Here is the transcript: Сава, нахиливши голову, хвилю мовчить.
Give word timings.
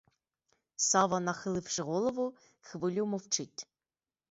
Сава, 0.87 1.19
нахиливши 1.19 1.83
голову, 1.83 2.35
хвилю 2.59 3.05
мовчить. 3.05 3.67